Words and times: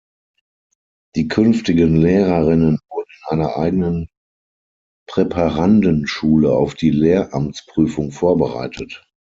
Die 1.15 1.27
künftigen 1.27 1.95
Lehrerinnen 1.95 2.79
wurden 2.89 3.09
in 3.19 3.27
einer 3.39 3.55
eigenen 3.57 4.09
Präparandenschule 5.07 6.51
auf 6.51 6.73
die 6.73 6.89
Lehramtsprüfung 6.89 8.09
vorbereitet. 8.11 9.07